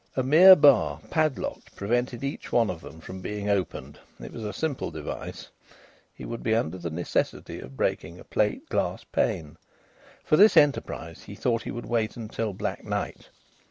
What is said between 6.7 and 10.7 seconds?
the necessity of breaking a plate glass pane. For this